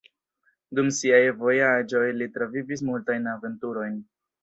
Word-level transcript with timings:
Dum 0.79 0.89
siaj 0.99 1.19
vojaĝoj 1.43 2.03
ili 2.15 2.31
travivis 2.39 2.85
multajn 2.91 3.33
aventurojn. 3.39 4.05